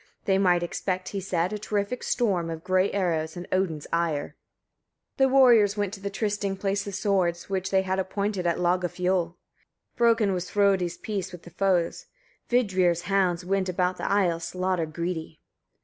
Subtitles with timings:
[0.25, 4.35] They might expect, he said, a terrific storm of grey arrows, and Odin's ire.
[5.17, 5.17] 13.
[5.17, 9.35] The warriors went to the trysting place of swords, which they had appointed at Logafioll.
[9.95, 12.07] Broken was Frodi's peace between the foes:
[12.49, 15.39] Vidrir's hounds went about the isle slaughter greedy.